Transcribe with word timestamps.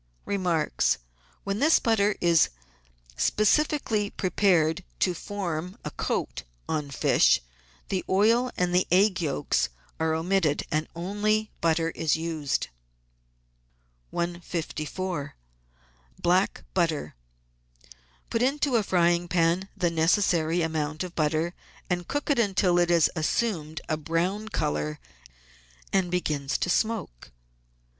Remarks.— 0.25 0.97
When 1.43 1.59
this 1.59 1.77
butter 1.77 2.15
is 2.19 2.49
specially 3.17 4.09
prepared 4.09 4.83
to 4.97 5.13
form 5.13 5.77
a. 5.85 5.91
coat 5.91 6.41
on 6.67 6.89
fish, 6.89 7.39
the 7.89 8.03
oil 8.09 8.49
and 8.57 8.73
the 8.73 8.87
egg 8.89 9.21
yolks 9.21 9.69
are 9.99 10.15
omitted 10.15 10.63
and 10.71 10.87
only 10.95 11.51
butter 11.61 11.91
is 11.91 12.15
used. 12.15 12.69
58 14.09 14.11
GUIDE 14.11 14.15
TO 14.15 14.15
MODERN 14.15 14.41
COOKERY 14.41 14.85
154— 16.17 16.23
BLACK 16.23 16.63
BUTTER 16.73 17.15
Put 18.31 18.41
into 18.41 18.77
a 18.77 18.81
frying 18.81 19.27
pan 19.27 19.69
the 19.77 19.91
necessary 19.91 20.63
amount 20.63 21.03
of 21.03 21.13
butter, 21.13 21.53
and 21.91 22.07
cook 22.07 22.31
it 22.31 22.39
until 22.39 22.79
it 22.79 22.89
has 22.89 23.07
assumed 23.15 23.81
a 23.87 23.97
brown 23.97 24.49
colour 24.49 24.99
and 25.93 26.09
begins 26.09 26.57
to 26.57 26.71
smoke. 26.71 27.31